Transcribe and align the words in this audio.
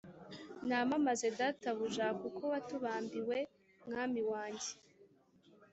Namamaze 0.67 1.27
databuja 1.39 2.07
kuko 2.21 2.41
watubambiwe 2.53 3.37
mwami 3.85 4.21
wanjye 4.31 4.71